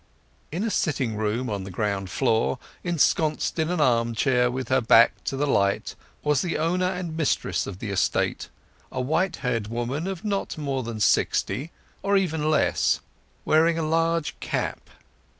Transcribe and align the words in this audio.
In 0.51 0.63
a 0.63 0.71
sitting 0.71 1.15
room 1.15 1.47
on 1.47 1.63
the 1.63 1.69
ground 1.69 2.09
floor, 2.09 2.57
ensconced 2.83 3.59
in 3.59 3.69
an 3.69 3.79
armchair 3.79 4.49
with 4.49 4.69
her 4.69 4.81
back 4.81 5.23
to 5.25 5.37
the 5.37 5.45
light, 5.45 5.93
was 6.23 6.41
the 6.41 6.57
owner 6.57 6.87
and 6.87 7.15
mistress 7.15 7.67
of 7.67 7.77
the 7.77 7.91
estate, 7.91 8.49
a 8.91 8.99
white 8.99 9.35
haired 9.45 9.67
woman 9.67 10.07
of 10.07 10.25
not 10.25 10.57
more 10.57 10.81
than 10.81 10.99
sixty, 10.99 11.69
or 12.01 12.17
even 12.17 12.49
less, 12.49 12.99
wearing 13.45 13.77
a 13.77 13.83
large 13.83 14.39
cap. 14.39 14.89